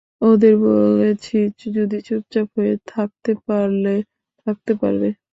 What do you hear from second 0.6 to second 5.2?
বলেছি যদি চুপচাপ হয়ে থাকতে পারলে থাকতে পারবে।